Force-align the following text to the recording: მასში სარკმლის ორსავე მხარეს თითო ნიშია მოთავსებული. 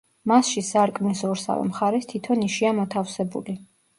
მასში 0.29 0.61
სარკმლის 0.69 1.21
ორსავე 1.27 1.67
მხარეს 1.67 2.09
თითო 2.13 2.39
ნიშია 2.39 2.73
მოთავსებული. 2.81 3.59